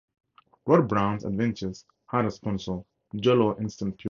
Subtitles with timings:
[0.65, 2.81] Rod Brown's adventures had a sponsor,
[3.15, 3.99] Jell-O Instant Pudding.